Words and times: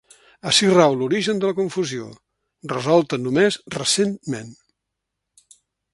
Ací 0.51 0.69
rau 0.69 0.95
l'origen 1.01 1.41
de 1.43 1.51
la 1.51 1.55
confusió, 1.59 2.07
resolta 2.73 3.19
només 3.27 3.59
recentment. 3.77 4.51